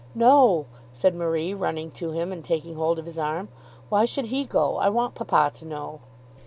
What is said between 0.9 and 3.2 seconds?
said Marie, running to him, and taking hold of his